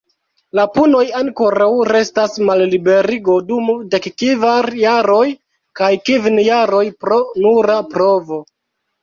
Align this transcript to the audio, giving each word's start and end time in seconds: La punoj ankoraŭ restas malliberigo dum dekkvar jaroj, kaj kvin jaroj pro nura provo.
La 0.59 0.63
punoj 0.75 1.01
ankoraŭ 1.17 1.67
restas 1.89 2.33
malliberigo 2.47 3.35
dum 3.51 3.69
dekkvar 3.91 4.69
jaroj, 4.85 5.21
kaj 5.83 5.91
kvin 6.09 6.43
jaroj 6.47 6.83
pro 7.05 7.21
nura 7.47 7.79
provo. 7.95 8.43